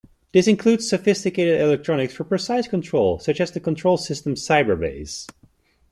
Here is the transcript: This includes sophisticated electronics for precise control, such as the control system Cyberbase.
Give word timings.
This 0.31 0.47
includes 0.47 0.89
sophisticated 0.89 1.61
electronics 1.61 2.15
for 2.15 2.23
precise 2.23 2.67
control, 2.67 3.19
such 3.19 3.39
as 3.39 3.51
the 3.51 3.59
control 3.59 3.97
system 3.97 4.33
Cyberbase. 4.33 5.29